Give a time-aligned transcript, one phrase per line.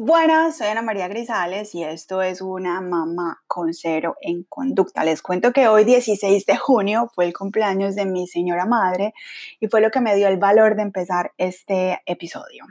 [0.00, 5.02] Buenas, soy Ana María Grisales y esto es una mamá con cero en conducta.
[5.02, 9.12] Les cuento que hoy 16 de junio fue el cumpleaños de mi señora madre
[9.58, 12.64] y fue lo que me dio el valor de empezar este episodio.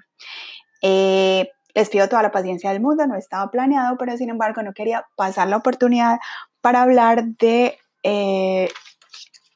[0.81, 4.71] Eh, les pido toda la paciencia del mundo, no estaba planeado, pero sin embargo no
[4.71, 6.19] quería pasar la oportunidad
[6.61, 8.69] para hablar de eh,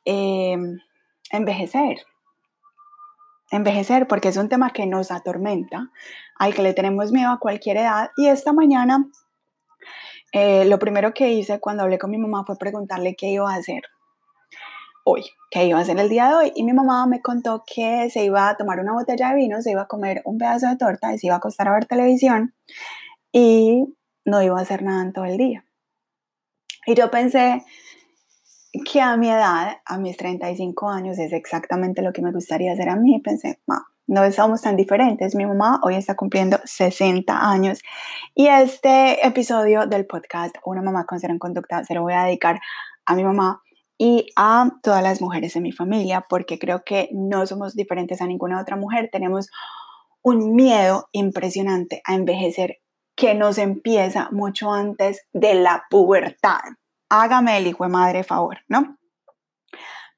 [0.03, 0.57] eh,
[1.31, 1.99] envejecer
[3.51, 5.91] envejecer porque es un tema que nos atormenta,
[6.42, 8.09] al que le tenemos miedo a cualquier edad.
[8.18, 9.05] Y esta mañana
[10.32, 13.58] eh, lo primero que hice cuando hablé con mi mamá fue preguntarle qué iba a
[13.58, 13.84] hacer
[15.04, 16.52] hoy, qué iba a hacer el día de hoy.
[16.55, 19.70] Y mi mamá me contó que se iba a tomar una botella de vino, se
[19.70, 22.55] iba a comer un pedazo de torta se iba a acostar a ver televisión
[23.32, 25.63] y no iba a hacer nada en todo el día.
[26.88, 27.63] Y yo pensé,
[28.91, 32.90] que a mi edad, a mis 35 años, es exactamente lo que me gustaría hacer
[32.90, 33.20] a mí.
[33.20, 33.60] Pensé,
[34.11, 35.35] no somos tan diferentes.
[35.35, 37.79] Mi mamá hoy está cumpliendo 60 años
[38.35, 42.26] y este episodio del podcast Una mamá con cero en conducta se lo voy a
[42.26, 42.59] dedicar
[43.05, 43.62] a mi mamá
[43.98, 48.27] y a todas las mujeres de mi familia porque creo que no somos diferentes a
[48.27, 49.09] ninguna otra mujer.
[49.12, 49.49] Tenemos
[50.21, 52.79] un miedo impresionante a envejecer
[53.15, 56.59] que nos empieza mucho antes de la pubertad
[57.12, 58.98] hágame el hijo de madre favor, ¿no?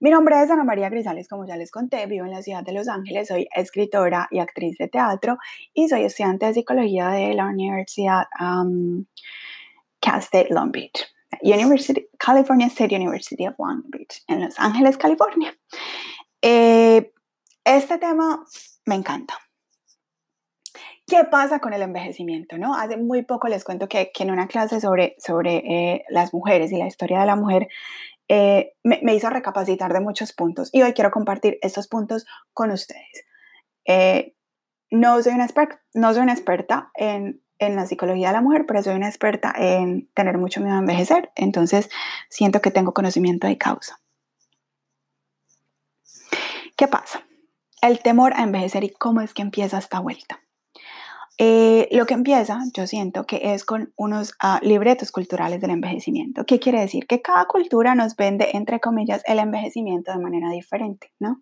[0.04, 2.74] Mi nombre es Ana María Grisales, como ya les conté, vivo en la ciudad de
[2.74, 5.38] Los Ángeles, soy escritora y actriz de teatro
[5.74, 9.06] y soy estudiante de psicología de la Universidad um,
[10.02, 11.06] Cal State Long Beach,
[11.42, 15.58] University, California State University of Long Beach, en Los Ángeles, California.
[16.42, 17.14] Eh,
[17.64, 18.44] este tema
[18.86, 19.36] me encanta,
[21.06, 22.58] ¿Qué pasa con el envejecimiento?
[22.58, 22.76] ¿no?
[22.76, 26.78] Hace muy poco les cuento que, en una clase sobre, sobre eh, las mujeres y
[26.78, 27.68] la historia de la mujer
[28.36, 33.26] eh, me, hizo recapacitar de muchos puntos y hoy quiero compartir estos puntos con ustedes.
[33.86, 34.34] Eh,
[34.90, 38.66] no, soy una experta, no soy una experta en, en la psicología de la mujer,
[38.66, 41.92] pero soy una experta en tener mucho miedo a envejecer, entonces
[42.28, 44.00] siento que tengo conocimiento de causa.
[46.76, 47.22] ¿Qué pasa?
[47.84, 50.40] El temor a envejecer y cómo es que empieza esta vuelta.
[51.40, 56.46] Eh, lo que empieza, yo siento que es con unos ah, libretos culturales del envejecimiento.
[56.46, 57.08] ¿Qué quiere decir?
[57.08, 61.42] Que cada cultura nos vende, entre comillas, el envejecimiento de manera diferente, ¿no?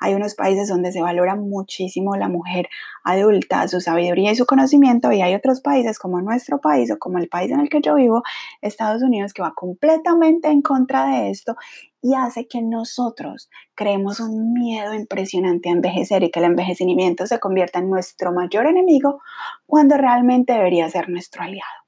[0.00, 2.68] Hay unos países donde se valora muchísimo la mujer
[3.04, 7.18] adulta, su sabiduría y su conocimiento, y hay otros países como nuestro país o como
[7.18, 8.24] el país en el que yo vivo,
[8.60, 11.54] Estados Unidos, que va completamente en contra de esto
[12.00, 17.40] y hace que nosotros creemos un miedo impresionante a envejecer y que el envejecimiento se
[17.40, 19.20] convierta en nuestro mayor enemigo
[19.66, 21.82] cuando realmente debería ser nuestro aliado,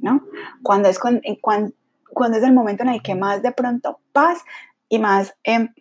[0.00, 0.24] ¿no?
[0.62, 4.42] Cuando es, cuando, cuando, es el momento en el que más de pronto paz
[4.88, 5.74] y más em,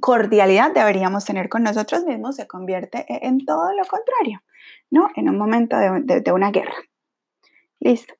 [0.00, 4.42] cordialidad deberíamos tener con nosotros mismos, se convierte e, en todo lo contrario,
[4.90, 5.10] ¿no?
[5.14, 6.74] En un momento de una guerra.
[7.78, 8.14] Listo.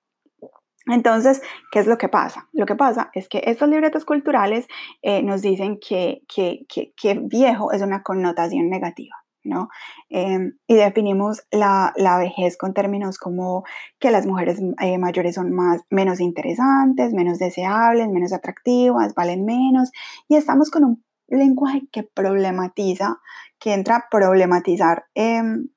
[0.87, 2.49] Entonces, ¿qué es lo que pasa?
[2.53, 4.67] Lo que pasa es que estos libretos culturales
[5.03, 9.69] eh, nos dicen que, que, que, viejo es una connotación negativa, ¿no?
[10.09, 13.65] Em, y definimos la, la, vejez con términos como
[14.01, 19.93] que las mujeres eh, mayores son más, menos interesantes, menos deseables, menos atractivas, valen menos,
[20.29, 23.21] y estamos con un lenguaje que problematiza,
[23.59, 25.69] que entra a problematizar em,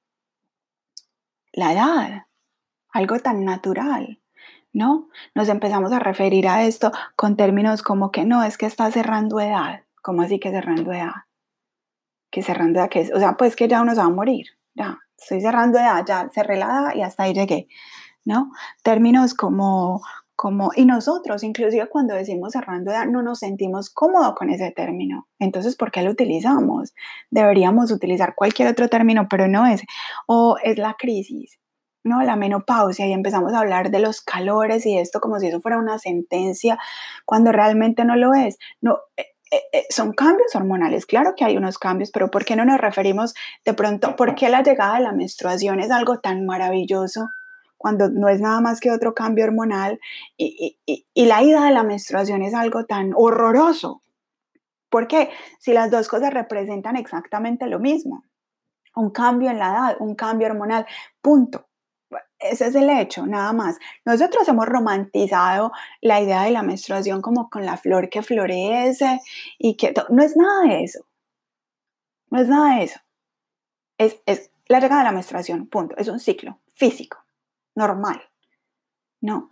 [1.54, 2.26] la edad,
[2.92, 4.20] algo tan natural.
[4.76, 5.08] ¿No?
[5.34, 9.40] Nos empezamos a referir a esto con términos como que no, es que está cerrando
[9.40, 9.84] edad.
[10.04, 11.14] ¿Cómo así que cerrando edad?
[12.30, 14.48] Que cerrando edad, que es, o sea, pues que ya uno se va a morir,
[14.76, 17.70] ya, estoy cerrando edad, ya cerré la edad y hasta ahí llegué,
[18.26, 18.52] ¿no?
[18.84, 20.02] Términos como,
[20.36, 25.30] como, y nosotros, inclusive cuando decimos cerrando edad, no nos sentimos cómodos con ese término.
[25.40, 26.94] Entonces, ¿por qué lo utilizamos?
[27.32, 29.86] Deberíamos utilizar cualquier otro término, pero no ese.
[30.28, 31.60] O es la crisis,
[32.06, 32.22] ¿no?
[32.24, 35.78] La menopausia y empezamos a hablar de los calores y esto como si eso fuera
[35.78, 36.78] una sentencia,
[37.26, 38.58] cuando realmente no lo es.
[38.80, 42.56] No, eh, eh, eh, son cambios hormonales, claro que hay unos cambios, pero ¿por qué
[42.56, 43.34] no nos referimos
[43.66, 47.28] de pronto, por qué la llegada de la menstruación es algo tan maravilloso?
[47.78, 50.00] cuando no es nada más que otro cambio hormonal
[50.38, 54.02] y, y la ida de la menstruación es algo tan horroroso.
[54.90, 55.30] ¿Por qué?
[55.60, 58.24] Si las dos cosas representan exactamente lo mismo.
[58.96, 60.88] Un cambio en la edad, un cambio hormonal,
[61.22, 61.68] punto.
[62.40, 63.78] Ese es el hecho, nada más.
[64.04, 65.72] Nosotros hemos romantizado
[66.02, 69.22] la idea de la menstruación como con la flor que florece
[69.58, 71.06] y que no es nada de eso.
[72.30, 73.00] No es nada de eso.
[73.98, 75.96] Es, es la llegada de la menstruación, punto.
[75.98, 77.18] Es un ciclo físico,
[77.76, 78.22] normal.
[79.22, 79.52] No.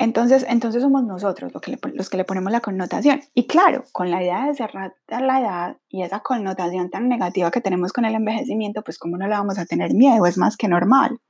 [0.00, 3.20] Entonces, entonces somos nosotros los que, le, los que le ponemos la connotación.
[3.34, 7.60] Y claro, con la idea de cerrar la edad y esa connotación tan negativa que
[7.60, 10.68] tenemos con el envejecimiento, pues cómo no le vamos a tener miedo, es más que
[10.68, 11.20] normal.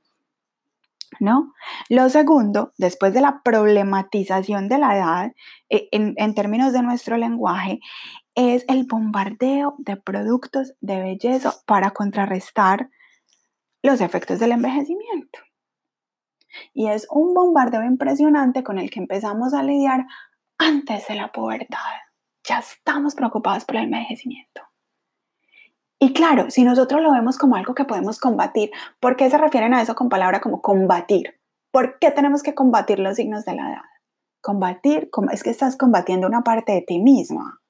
[1.19, 1.53] ¿No?
[1.89, 5.31] Lo segundo, después de la problematización de la edad,
[5.69, 7.79] eh, en, términos de nuestro lenguaje,
[8.35, 12.89] es el bombardeo de productos de belleza para contrarrestar
[13.83, 15.39] los efectos del envejecimiento.
[16.73, 20.05] Y es un bombardeo impresionante con el que empezamos a lidiar
[20.57, 21.77] antes de la pubertad.
[22.47, 24.70] Ya estamos preocupados por el envejecimiento.
[26.03, 29.75] Y claro, si nosotros lo vemos como algo que podemos combatir, ¿por qué se refieren
[29.75, 31.39] a eso con palabra como combatir?
[31.71, 33.83] ¿Por qué tenemos que combatir los signos de la edad?
[34.41, 37.61] Combatir, es que estás combatiendo una parte de ti misma.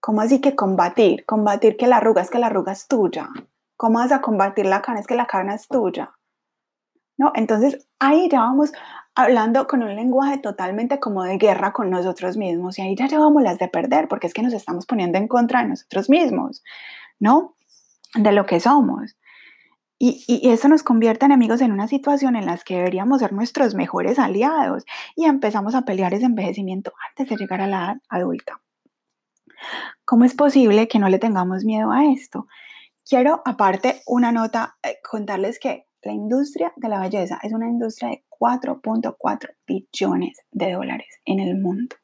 [0.00, 1.26] ¿Cómo así que combatir?
[1.26, 3.28] Combatir que la arruga es que la arruga es tuya.
[3.76, 6.14] ¿Cómo vas a combatir la carne es que la carne es tuya?
[7.18, 7.30] ¿No?
[7.34, 8.72] Entonces ahí ya vamos
[9.14, 13.42] hablando con un lenguaje totalmente como de guerra con nosotros mismos y ahí ya llevamos
[13.42, 16.62] las de perder porque es que nos estamos poniendo en contra de nosotros mismos.
[17.18, 17.56] ¿No?
[18.14, 19.16] De lo que somos.
[19.98, 24.18] Y, eso nos convierte, enemigos, en una situación en la que deberíamos ser nuestros mejores
[24.18, 24.84] aliados
[25.16, 28.60] y empezamos a pelear ese envejecimiento antes de llegar a la edad adulta.
[30.04, 32.48] ¿Cómo es posible que no le tengamos miedo a esto?
[33.08, 38.10] Quiero, aparte, una nota, eh, contarles que la industria de la belleza es una industria
[38.10, 41.96] de 4.4 billones de dólares en el mundo.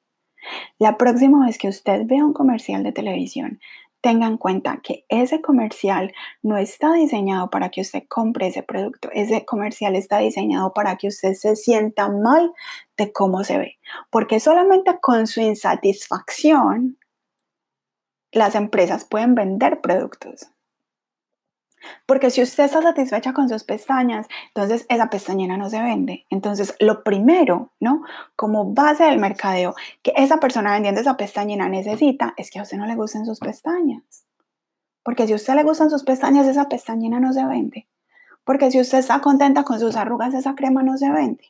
[0.79, 3.61] La próxima vez que usted vea un comercial de televisión
[4.01, 6.13] tenga en cuenta que ese comercial
[6.43, 9.11] no está diseñado para que usted compre ese producto.
[9.13, 12.53] Ese comercial está diseñado para que usted se sienta mal
[12.97, 13.79] de cómo se ve.
[14.11, 16.99] Porque solamente con su insatisfacción
[18.33, 20.51] las empresas pueden vender productos.
[22.07, 26.27] Porque si usted está satisfecha con sus pestañas, entonces esa pestañina no se vende.
[26.31, 28.03] Entonces, lo primero, ¿no?
[28.37, 32.77] Como base del mercadeo que esa persona vendiendo esa pestañina necesita es que a usted
[32.77, 34.27] no le gusten sus pestañas.
[35.03, 37.89] Porque si a usted le gustan sus pestañas, esa pestañina no se vende.
[38.45, 41.45] Porque si usted está contenta con sus arrugas, esa crema no se vende.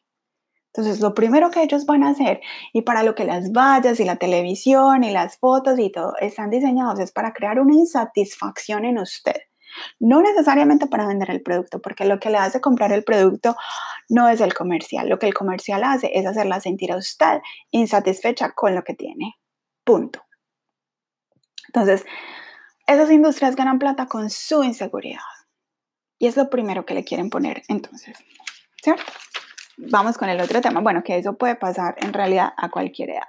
[0.73, 2.41] Entonces, lo primero que ellos van a hacer,
[2.73, 6.51] y para lo que las vallas y la televisión y las fotos y todo están
[6.51, 9.50] diseñados, es para crear una insatisfacción en usted
[9.99, 13.57] no necesariamente para vender el producto, porque lo que le hace comprar el producto
[14.09, 15.09] no es el comercial.
[15.09, 17.41] Lo que el comercial hace es hacerla sentir a usted
[17.71, 19.37] insatisfecha con lo que tiene.
[19.85, 20.25] Punto.
[21.69, 22.05] Entonces,
[22.87, 25.21] esas industrias ganan plata con su inseguridad.
[26.19, 27.63] Y es lo primero que le quieren poner.
[27.69, 28.19] Entonces,
[28.83, 29.05] ¿cierto?
[29.77, 30.81] Vamos con el otro tema.
[30.81, 33.29] Bueno, que eso puede pasar en realidad a cualquier edad.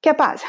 [0.00, 0.48] ¿Qué pasa?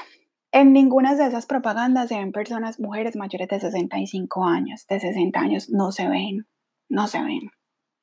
[0.54, 5.40] En ninguna de esas propagandas se ven personas, mujeres mayores de 65 años, de 60
[5.40, 6.48] años, no se ven,
[6.90, 7.50] no se ven.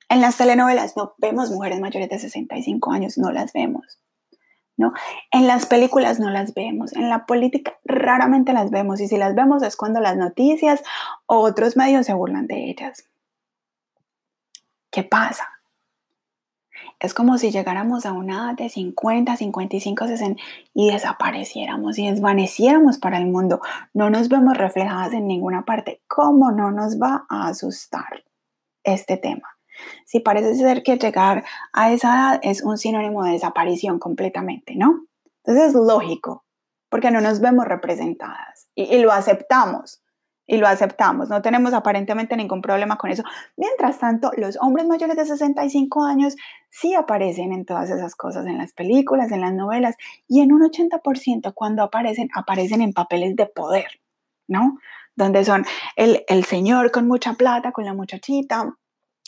[0.09, 4.01] En las telenovelas no vemos mujeres mayores de 65 años, no las vemos.
[4.77, 4.93] ¿no?
[5.31, 9.37] En las películas no las vemos, en la política raramente las vemos y si las
[9.37, 10.83] vemos es cuando las noticias
[11.27, 13.09] o otros medios se burlan de ellas.
[14.91, 15.50] ¿Qué pasa?
[17.01, 20.43] Es como si llegáramos a una edad de 50, 55, 60
[20.75, 23.63] y desapareciéramos y desvaneciéramos para el mundo.
[23.95, 26.03] No nos vemos reflejadas en ninguna parte.
[26.07, 28.25] ¿Cómo no nos va a asustar
[28.85, 29.49] este tema?
[30.05, 31.43] Si parece ser que llegar
[31.73, 35.07] a esa edad es un sinónimo de desaparición completamente, ¿no?
[35.43, 36.45] Entonces es lógico,
[36.91, 40.03] porque no nos vemos representadas y, y lo aceptamos
[40.51, 41.29] y lo aceptamos.
[41.29, 43.23] No tenemos aparentemente ningún problema con eso.
[43.57, 46.35] Mientras tanto, los hombres mayores de 65 años
[46.69, 49.95] sí aparecen en todas esas cosas, en las películas, en las novelas,
[50.27, 54.01] y en un 80% cuando aparecen, aparecen en papeles de poder,
[54.49, 54.79] ¿no?
[55.15, 55.65] Donde son
[55.95, 58.75] el, el señor con mucha plata, con la muchachita,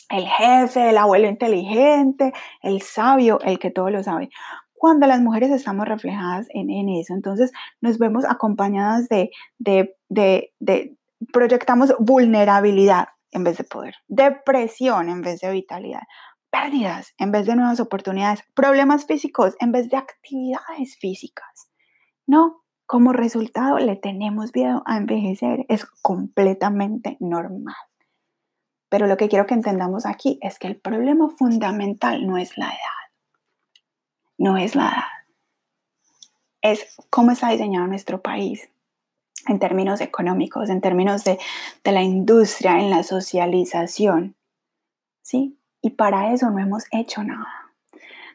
[0.09, 4.29] el jefe, el abuelo inteligente, el sabio, el que todo lo sabe
[4.73, 7.13] cuando las mujeres estamos reflejadas en, en, eso.
[7.13, 10.97] Entonces nos vemos acompañadas de, de, de,
[11.31, 16.03] proyectamos vulnerabilidad en vez de poder, depresión en vez de vitalidad,
[16.49, 21.69] pérdidas en vez de nuevas oportunidades, problemas físicos en vez de actividades físicas.
[22.27, 27.75] No, como resultado le tenemos miedo a envejecer, es completamente normal.
[28.89, 32.67] Pero lo que quiero que entendamos aquí es que el problema fundamental no es la
[32.67, 33.11] edad,
[34.37, 35.13] no es la edad,
[36.61, 38.69] es cómo está diseñado nuestro país,
[39.47, 41.39] en términos económicos, en términos de,
[41.83, 44.35] la industria, en la socialización.
[45.21, 45.57] ¿Sí?
[45.81, 47.47] Y para eso no hemos hecho nada.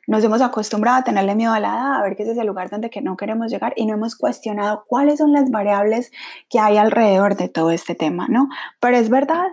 [0.07, 2.47] Nos hemos acostumbrado a tenerle miedo a la edad, a ver que ese es el
[2.47, 6.11] lugar donde que no queremos llegar y no hemos cuestionado cuáles son las variables
[6.49, 8.49] que hay alrededor de todo este tema, ¿no?
[8.81, 9.47] Pero es verdad,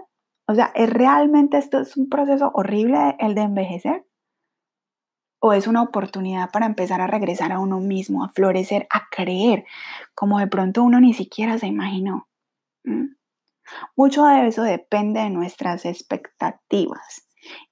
[0.47, 4.05] o sea, ¿es realmente esto es un proceso horrible el de envejecer?
[5.47, 9.63] O es una oportunidad para empezar a regresar a uno mismo, a florecer, a creer,
[10.15, 12.27] como de pronto uno ni siquiera se imaginó.
[13.95, 17.27] Mucho de eso depende de nuestras expectativas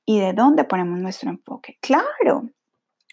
[0.05, 1.79] y de dónde ponemos nuestro enfoque.
[1.81, 2.51] Claro,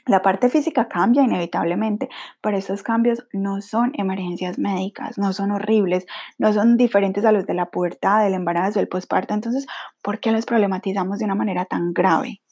[0.04, 2.10] la parte física cambia inevitablemente,
[2.42, 6.04] pero esos cambios no son emergencias médicas, no son horribles,
[6.36, 9.32] no son diferentes a los de la pubertad, del embarazo, del posparto.
[9.32, 9.66] Entonces,
[10.02, 12.42] ¿por qué los problematizamos de una manera tan grave?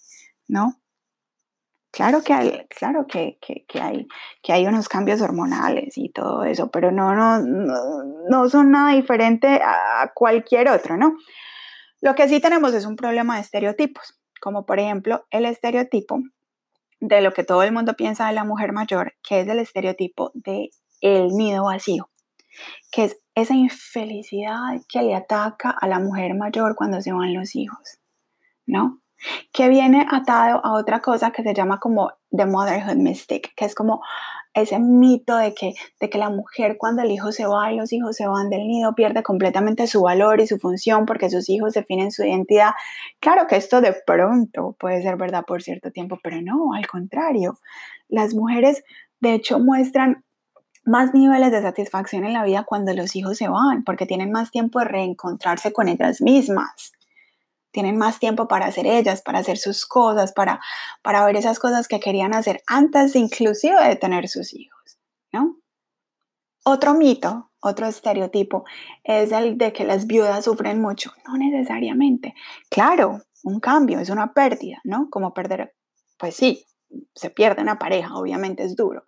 [0.48, 0.78] ¿No?
[1.90, 3.38] Claro que hay, claro que,
[3.80, 4.06] hay,
[4.42, 7.40] que hay unos cambios hormonales y todo eso, pero no, no,
[8.28, 11.16] no, son nada diferente a cualquier otro, ¿no?
[12.00, 16.20] Lo que sí tenemos es un problema de estereotipos, como por ejemplo el estereotipo
[17.00, 20.30] de lo que todo el mundo piensa de la mujer mayor, que es el estereotipo
[20.34, 22.10] de el nido vacío,
[22.92, 27.54] que es esa infelicidad que le ataca a la mujer mayor cuando se van los
[27.56, 27.98] hijos,
[28.66, 29.00] ¿no?
[29.52, 33.74] Que viene atado a otra cosa que se llama como The Motherhood Mystic, que es
[33.74, 34.00] como
[34.54, 37.92] ese mito de que, de que la mujer cuando el hijo se va y los
[37.92, 41.74] hijos se van del nido pierde completamente su valor y su función porque sus hijos
[41.74, 42.72] definen su identidad.
[43.20, 47.58] Claro que esto de pronto puede ser verdad por cierto tiempo, pero no, al contrario.
[48.08, 48.82] Las mujeres
[49.20, 50.24] de hecho muestran
[50.84, 54.50] más niveles de satisfacción en la vida cuando los hijos se van, porque tienen más
[54.50, 56.92] tiempo de reencontrarse con ellas mismas
[57.78, 60.58] tienen más tiempo para hacer ellas, para hacer sus cosas, para,
[61.00, 64.98] para ver esas cosas que querían hacer antes inclusive de tener sus hijos,
[65.32, 65.60] ¿no?
[66.64, 68.64] Otro mito, otro estereotipo
[69.04, 71.12] es el de que las viudas sufren mucho.
[71.24, 72.34] No necesariamente.
[72.68, 75.08] Claro, un cambio es una pérdida, ¿no?
[75.08, 75.76] Como perder,
[76.18, 76.66] pues sí,
[77.14, 79.04] se pierde una pareja, obviamente es duro.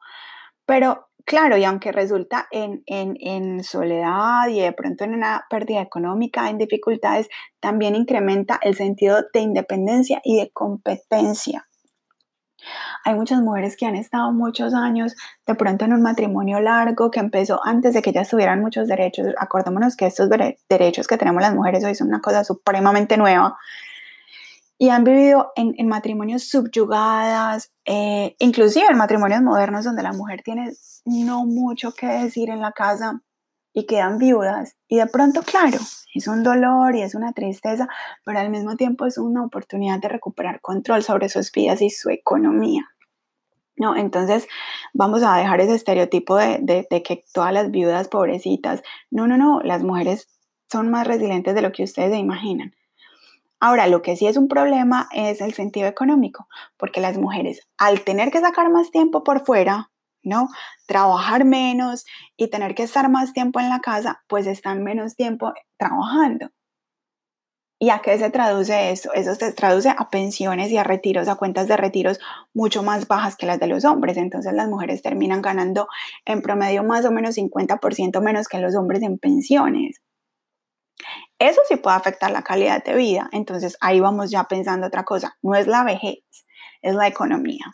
[0.71, 6.49] Pero Claro, y aunque resulta en, en, soledad y de pronto en una pérdida económica,
[6.51, 7.29] en dificultades,
[7.61, 11.69] también incrementa el sentido de independencia y de competencia.
[13.05, 15.15] Hay muchas mujeres que han estado muchos años
[15.47, 19.29] de pronto en un matrimonio largo que empezó antes de que ya tuvieran muchos derechos.
[19.39, 20.29] Acordémonos que estos
[20.69, 23.57] derechos que tenemos las mujeres hoy son una cosa supremamente nueva
[24.83, 30.73] y han vivido en, matrimonios subyugadas, eh, inclusive en matrimonios modernos donde la mujer tiene
[31.05, 33.21] no mucho que decir en la casa
[33.75, 34.79] y quedan viudas.
[34.89, 35.77] Y de pronto, claro,
[36.15, 37.89] es un dolor y es una tristeza,
[38.25, 42.09] pero al mismo tiempo es una oportunidad de recuperar control sobre sus vidas y su
[42.09, 42.89] economía.
[43.77, 43.95] ¿no?
[43.97, 44.49] Entonces
[44.95, 49.61] vamos a dejar ese estereotipo de, de, que todas las viudas pobrecitas, no, no, no,
[49.61, 50.31] las mujeres
[50.73, 52.73] son más resilientes de lo que ustedes se imaginan.
[53.61, 56.49] Ahora, lo que sí es un problema es el sentido económico,
[56.79, 59.91] porque las mujeres, al tener que sacar más tiempo por fuera,
[60.23, 60.49] ¿no?
[60.87, 62.05] Trabajar menos
[62.37, 66.51] y tener que estar más tiempo en la casa, pues están menos tiempo trabajando.
[67.83, 69.13] ¿Y a qué se traduce eso?
[69.15, 72.19] Eso se traduce a pensiones y a retiros, a cuentas de retiros
[72.53, 74.19] mucho más bajas que las de los hombres.
[74.19, 75.89] Entonces las mujeres terminan ganando
[76.27, 80.01] en promedio más o menos 50% menos que los hombres en pensiones.
[81.41, 83.31] Eso sí puede afectar la calidad de vida.
[83.33, 85.39] Entonces ahí vamos ya pensando otra cosa.
[85.41, 86.19] No es la vejez,
[86.83, 87.65] es la economía.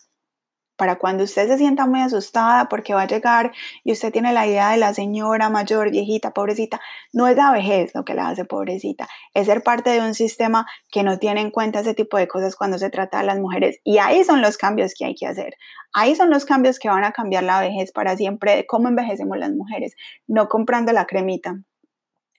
[0.76, 3.50] Para cuando usted se sienta muy asustada porque va a llegar
[3.82, 6.80] y usted tiene la idea de la señora mayor, viejita, pobrecita,
[7.12, 10.66] no es la vejez lo que la hace pobrecita, es ser parte de un sistema
[10.92, 13.80] que no tiene en cuenta ese tipo de cosas cuando se trata de las mujeres.
[13.82, 15.54] Y ahí son los cambios que hay que hacer.
[15.92, 19.38] Ahí son los cambios que van a cambiar la vejez para siempre, de cómo envejecemos
[19.38, 19.96] las mujeres,
[20.28, 21.56] no comprando la cremita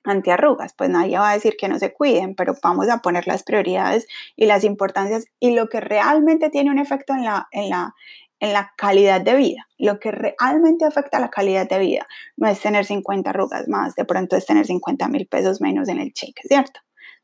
[0.07, 3.43] antiarrugas, pues nadie va a decir que no se cuiden, pero vamos a poner las
[3.43, 7.93] prioridades y las importancias y lo que realmente tiene un efecto en la, en la,
[8.39, 9.67] en la calidad de vida.
[9.77, 13.95] Lo que realmente afecta a la calidad de vida no es tener 50 arrugas más,
[13.95, 16.79] de pronto es tener 50 mil pesos menos en el cheque, ¿cierto?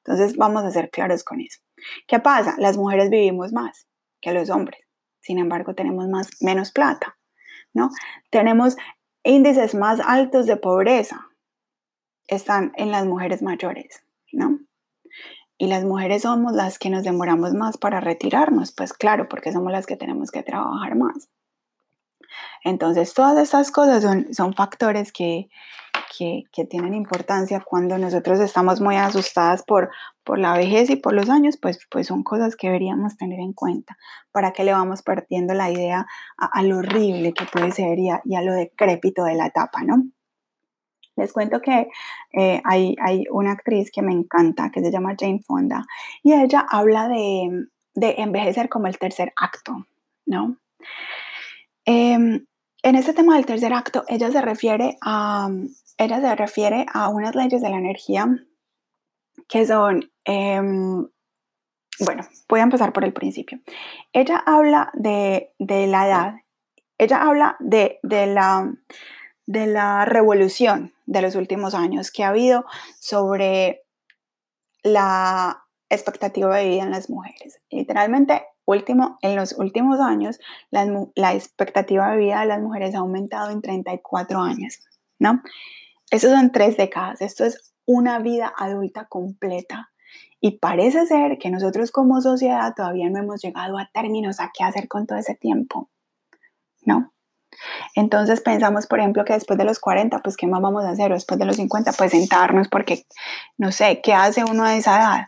[0.05, 1.59] Entonces vamos a ser claros con eso.
[2.07, 2.55] ¿Qué pasa?
[2.57, 3.87] Las mujeres vivimos más
[4.21, 4.81] que los hombres,
[5.21, 7.17] sin embargo tenemos más, menos plata,
[7.73, 7.89] ¿no?
[8.29, 8.75] Tenemos
[9.23, 11.27] índices más altos de pobreza,
[12.27, 14.59] están en las mujeres mayores, ¿no?
[15.57, 19.71] Y las mujeres somos las que nos demoramos más para retirarnos, pues claro, porque somos
[19.71, 21.29] las que tenemos que trabajar más.
[22.63, 25.49] Entonces, todas estas cosas son, son factores que,
[26.17, 29.91] que, que, tienen importancia cuando nosotros estamos muy asustadas por,
[30.23, 33.53] por la vejez y por los años, pues, pues son cosas que deberíamos tener en
[33.53, 33.97] cuenta
[34.31, 38.21] para que le vamos perdiendo la idea a, lo horrible que puede ser y a,
[38.25, 40.03] y a lo decrépito de la etapa, ¿no?
[41.15, 41.87] Les cuento que
[42.33, 45.85] eh, hay, hay, una actriz que me encanta, que se llama Jane Fonda,
[46.23, 49.85] y ella habla de, de envejecer como el tercer acto,
[50.25, 50.57] ¿no?
[51.85, 52.45] Em,
[52.81, 55.49] en este tema del tercer acto, ella se refiere a,
[55.97, 58.27] ella se refiere a unas leyes de la energía
[59.47, 61.07] que son, em,
[61.99, 63.59] bueno, voy a empezar por el principio.
[64.11, 66.35] Ella habla de, de la edad,
[66.97, 68.73] ella habla de, de la
[69.45, 72.65] de la revolución de los últimos años que ha habido
[72.99, 73.83] sobre
[74.83, 75.59] la,
[75.89, 77.61] expectativa de vida en las mujeres.
[77.69, 80.39] Literalmente, último, en los últimos años,
[80.71, 84.79] la, la expectativa de vida de las mujeres ha aumentado en 34 años,
[85.19, 85.43] ¿no?
[86.09, 89.91] Eso son tres décadas, esto es una vida adulta completa.
[90.41, 94.63] Y parece ser que nosotros como sociedad todavía no hemos llegado a términos a qué
[94.63, 95.89] hacer con todo ese tiempo,
[96.81, 97.12] ¿no?
[97.95, 101.11] Entonces pensamos, por ejemplo, que después de los 40, pues, ¿qué más vamos a hacer?
[101.11, 103.05] O después de los 50, pues sentarnos porque,
[103.57, 105.27] no sé, ¿qué hace uno a esa edad?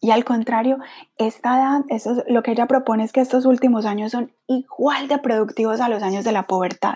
[0.00, 0.78] Y al contrario,
[1.18, 5.18] esta edad, eso lo que ella propone es que estos últimos años son igual de
[5.18, 6.94] productivos a los años de la pubertad.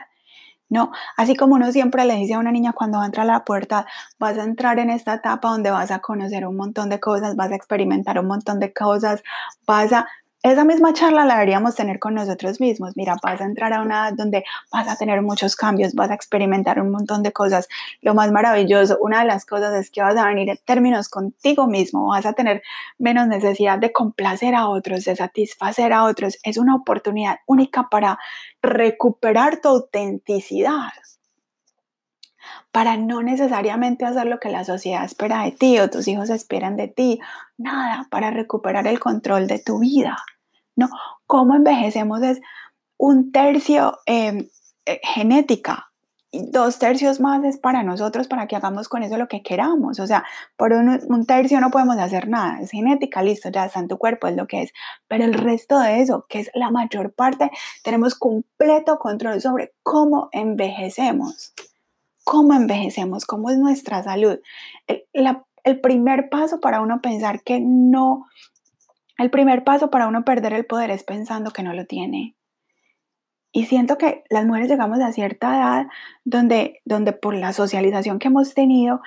[0.69, 3.45] No, así como uno siempre le dice a una niña cuando va a a la
[3.45, 3.87] pubertad,
[4.21, 7.51] vas a entrar en esta etapa donde vas a conocer un montón de cosas, vas
[7.51, 9.25] a experimentar un montón de cosas,
[9.67, 10.07] vas a
[10.43, 12.97] esa misma charla la deberíamos tener con nosotros mismos.
[12.97, 16.15] Mira, vas a entrar a una edad donde vas a tener muchos cambios, vas a
[16.15, 17.69] experimentar un montón de cosas.
[18.01, 21.67] Lo más maravilloso, una de las cosas es que vas a venir en términos contigo
[21.67, 22.63] mismo, vas a tener
[22.99, 26.39] menos necesidad de complacer a otros, de satisfacer a otros.
[26.43, 28.19] Es una oportunidad única para
[28.63, 30.91] recuperar tu autenticidad
[32.73, 36.77] para no necesariamente hacer lo que la sociedad espera de ti o tus hijos esperan
[36.77, 37.21] de ti,
[37.59, 40.19] nada, para recuperar el control de tu vida.
[40.77, 40.89] No,
[41.27, 42.41] cómo envejecemos es
[42.97, 44.49] un tercio em,
[44.87, 45.91] eh, genética,
[46.33, 49.99] dos tercios más es para nosotros, para que hagamos con eso lo que queramos.
[49.99, 50.25] O sea,
[50.57, 52.61] por un, un, tercio no podemos hacer nada.
[52.61, 54.73] Es genética, listo, ya está en tu cuerpo, es lo que es.
[55.09, 57.51] Pero el resto de eso, que es la mayor parte,
[57.83, 61.53] tenemos completo control sobre cómo envejecemos
[62.31, 64.39] cómo envejecemos, cómo es nuestra salud.
[64.87, 68.29] El, primer paso para uno pensar que no,
[69.19, 72.37] el primer paso para uno perder el poder es pensando que no lo tiene.
[73.51, 75.87] Y siento que las mujeres llegamos a cierta edad
[76.25, 79.01] donde, donde por la socialización que hemos tenido,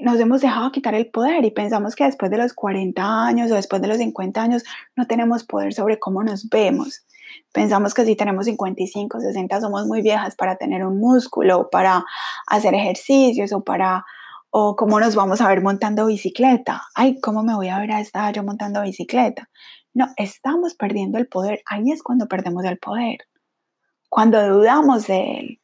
[0.00, 3.56] nos hemos dejado quitar el poder y pensamos que después de los 40 años o
[3.56, 4.62] después de los 50 años
[4.94, 7.04] no tenemos poder sobre cómo nos vemos.
[7.52, 12.04] Pensamos que si tenemos 55, 60 somos muy viejas para tener un músculo, para
[12.46, 14.04] hacer ejercicios o para
[14.50, 16.82] o cómo nos vamos a ver montando bicicleta.
[16.94, 19.50] Ay, ¿cómo me voy a ver a esta yo montando bicicleta?
[19.92, 21.60] No, estamos perdiendo el poder.
[21.66, 23.18] Ahí es cuando perdemos el poder.
[24.08, 25.60] Cuando dudamos de él.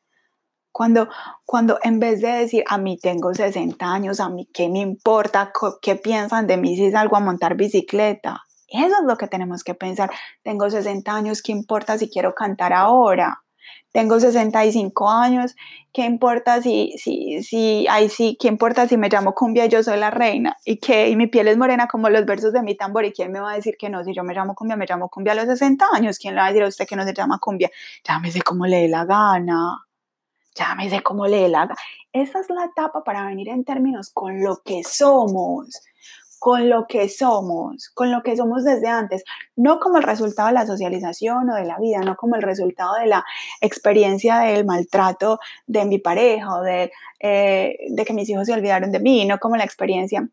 [0.72, 1.08] Cuando,
[1.44, 5.52] cuando en vez de decir, a mí tengo 60 años, a mí qué me importa,
[5.82, 8.42] qué piensan de mí si salgo a montar bicicleta.
[8.66, 10.10] Eso es lo que tenemos que pensar.
[10.42, 13.42] Tengo 60 años, ¿qué importa si quiero cantar ahora?
[13.92, 15.56] Tengo 65 años,
[15.92, 19.82] ¿qué importa si, si, si, ay, sí, qué importa si me llamo cumbia y yo
[19.82, 20.56] soy la reina?
[20.64, 23.32] Y que y mi piel es morena como los versos de mi tambor, ¿y quién
[23.32, 24.04] me va a decir que no?
[24.04, 26.46] Si yo me llamo cumbia, me llamo cumbia a los 60 años, ¿quién le va
[26.46, 27.70] a decir a usted que no se llama cumbia?
[28.06, 29.84] Llámese como le dé la gana,
[30.54, 31.76] llámese como le dé la gana.
[32.12, 35.80] Esa es la etapa para venir en términos con lo que somos
[36.40, 39.24] con lo que somos, con lo que somos desde antes,
[39.56, 42.94] no como el resultado de la socialización o de la vida, no como el resultado
[42.94, 43.24] de la
[43.60, 48.90] experiencia del maltrato de mi pareja o de, eh, de que mis hijos se olvidaron
[48.90, 50.26] de mí, no como la experiencia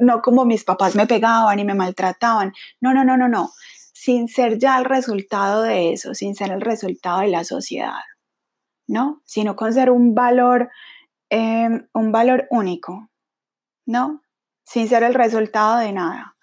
[0.00, 2.52] no como mis papás me pegaban y me maltrataban.
[2.80, 3.50] No, no, no, no, no.
[3.94, 8.04] Sin ser ya el resultado de eso, sin ser el resultado de la sociedad,
[8.86, 9.22] ¿no?
[9.24, 10.68] Sino con ser un valor,
[11.30, 13.08] eh, un valor único,
[13.86, 14.20] ¿no?
[14.66, 16.36] Sin ser el resultado de nada.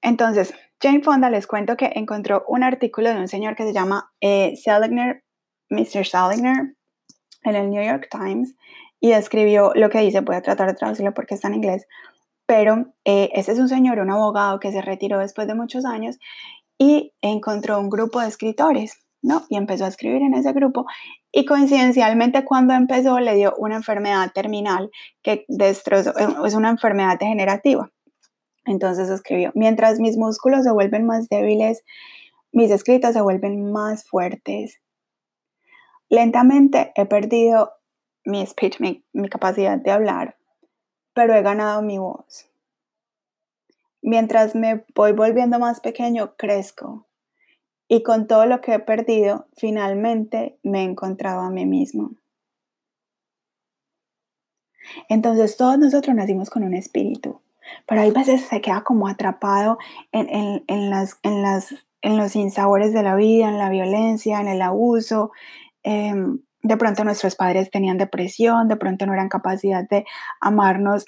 [0.00, 4.10] Entonces, Jane Fonda les cuento que encontró un artículo de un señor que se llama
[4.20, 5.22] eh, Seligner,
[5.68, 6.06] Mr.
[6.06, 6.74] Seligner,
[7.42, 8.54] en el New York Times
[8.98, 11.86] y escribió lo que dice, voy a tratar de traducirlo porque está en inglés,
[12.46, 16.18] pero eh, ese es un señor, un abogado que se retiró después de muchos años
[16.78, 19.44] y encontró un grupo de escritores, ¿no?
[19.48, 20.86] Y empezó a escribir en ese grupo
[21.32, 24.90] y coincidencialmente cuando empezó le dio una enfermedad terminal
[25.22, 26.12] que destrozó,
[26.44, 27.90] es una enfermedad degenerativa.
[28.64, 31.82] Entonces escribió, mientras mis músculos se vuelven más débiles,
[32.52, 34.80] mis escritos se vuelven más fuertes.
[36.08, 37.72] Lentamente he perdido
[38.24, 40.36] mi speech, mi, mi capacidad de hablar,
[41.14, 42.48] pero he ganado mi voz.
[44.02, 47.09] Mientras me voy volviendo más pequeño, crezco
[47.92, 52.12] y con todo lo que he perdido, finalmente me he encontrado a mí mismo.
[55.08, 57.40] Entonces todos nosotros nacimos con un espíritu,
[57.88, 59.76] pero hay veces se queda como atrapado
[60.12, 64.62] en, las, en, las, en los insabores de la vida, en la violencia, en el
[64.62, 65.32] abuso.
[65.82, 70.04] Em, de pronto nuestros padres tenían depresión, de pronto no eran capacidad de
[70.40, 71.06] amarnos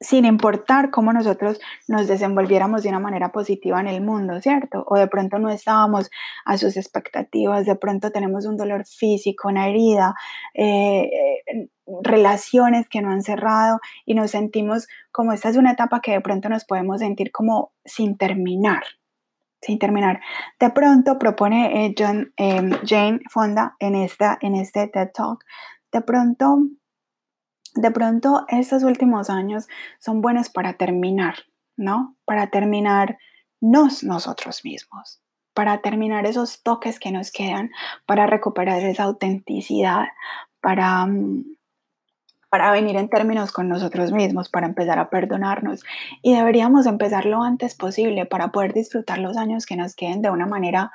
[0.00, 4.82] sin importar cómo nosotros nos desenvolviéramos de una manera positiva en el mundo, ¿cierto?
[4.86, 6.10] O de pronto no estábamos
[6.46, 10.14] a sus expectativas, de pronto tenemos un dolor físico, una herida,
[10.54, 11.10] eh,
[12.02, 16.20] relaciones que no han cerrado y nos sentimos como esta es una etapa que de
[16.22, 18.84] pronto nos podemos sentir como sin terminar,
[19.60, 20.20] sin terminar.
[20.58, 25.44] De pronto propone eh, John, em, Jane Fonda en, esta, en este TED Talk,
[25.92, 26.58] de pronto
[27.74, 31.34] de pronto estos últimos años son buenos para terminar,
[31.76, 32.16] ¿no?
[32.24, 33.18] Para terminar
[33.60, 35.20] nos nosotros mismos,
[35.54, 37.70] para terminar esos toques que nos quedan,
[38.06, 40.06] para recuperar esa autenticidad,
[40.60, 41.44] para, mm,
[42.48, 45.84] para venir en términos con nosotros mismos, para empezar a perdonarnos.
[46.22, 50.30] Y deberíamos empezar lo antes posible para poder disfrutar los años que nos queden de
[50.30, 50.90] una manera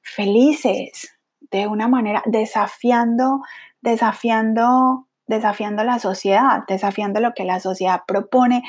[0.00, 1.16] felices,
[1.50, 3.42] de una manera desafiando,
[3.80, 8.62] desafiando desafiando la sociedad, desafiando lo que la sociedad propone.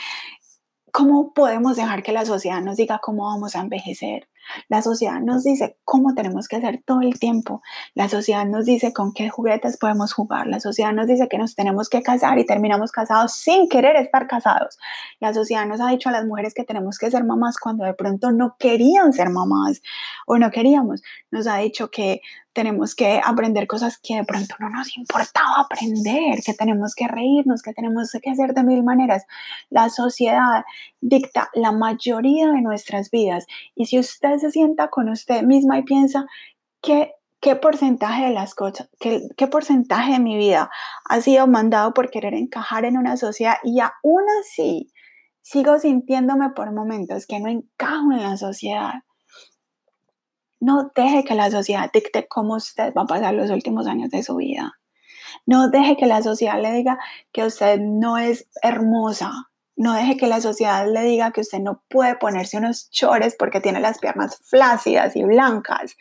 [0.92, 4.28] ¿Cómo podemos dejar que la sociedad nos diga cómo vamos a envejecer?
[4.70, 7.62] La sociedad nos dice cómo tenemos que hacer todo el tiempo.
[7.94, 10.48] La sociedad nos dice con qué juguetes podemos jugar.
[10.48, 14.28] La sociedad nos dice que nos tenemos que casar y terminamos casados sin querer estar
[14.28, 14.78] casados.
[15.20, 17.94] La sociedad nos ha dicho a las mujeres que tenemos que ser mamás cuando de
[17.94, 19.82] pronto no querían ser mamás
[20.26, 21.02] o no queríamos.
[21.32, 22.22] Nos ha dicho que
[22.58, 27.62] tenemos que aprender cosas que de pronto no nos importaba aprender, que tenemos que reírnos,
[27.62, 29.28] que tenemos que hacer de mil maneras.
[29.70, 30.66] La sociedad
[31.00, 35.84] dicta la mayoría de nuestras vidas y si usted se sienta con usted misma y
[35.84, 36.26] piensa
[36.82, 40.70] que qué porcentaje de las cosas, qué, qué, porcentaje de mi vida
[41.06, 44.92] ha sido mandado por querer encajar en una sociedad y aún así
[45.42, 48.96] sigo sintiéndome por momentos que no encajo en la sociedad.
[50.60, 54.24] No deje que la sociedad dicte cómo usted va a pasar los últimos años de
[54.24, 54.74] su vida.
[55.46, 56.98] No deje que la sociedad le diga
[57.32, 59.32] que usted no es hermosa.
[59.78, 63.62] No deje que la sociedad le diga que usted no puede ponerse unos chores porque
[63.62, 65.96] tiene las piernas flácidas y blancas.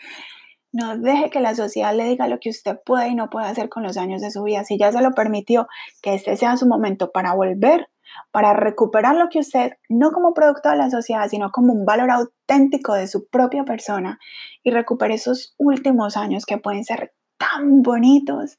[0.73, 3.69] No deje que la sociedad le diga lo que usted puede y no puede hacer
[3.69, 4.65] con los años de su vida.
[4.65, 5.69] Si ya se lo permitió,
[6.03, 7.89] que este sea su momento para volver
[8.31, 12.11] para recuperar lo que usted, no como producto de la sociedad, sino como un valor
[12.11, 14.19] auténtico de su propia persona
[14.63, 18.59] y recupere esos últimos años que pueden ser tan bonitos,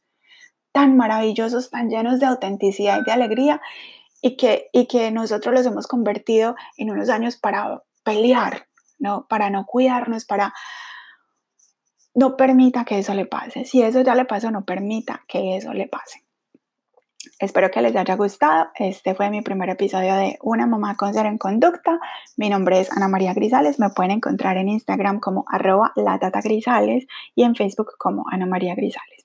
[0.71, 3.61] tan maravillosos, tan llenos de autenticidad y de alegría
[4.21, 8.67] y que, y que nosotros los hemos convertido en unos años para pelear,
[8.99, 9.27] ¿no?
[9.27, 10.53] para no cuidarnos, para
[12.15, 13.65] no permita que eso le pase.
[13.65, 16.23] Si eso ya le pasó, no permita que eso le pase.
[17.39, 18.69] Espero que les haya gustado.
[18.75, 21.99] Este fue mi primer episodio de Una mamá con cero en conducta.
[22.35, 23.79] Mi nombre es Ana María Grisales.
[23.79, 29.16] Me pueden encontrar en Instagram como arroba latatagrisales y en Facebook como Ana María Grisales.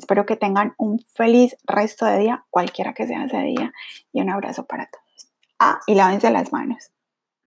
[0.00, 3.70] Espero que tengan un feliz resto de día, cualquiera que sea ese día,
[4.14, 5.30] y un abrazo para todos.
[5.58, 6.90] Ah, y lávense las manos.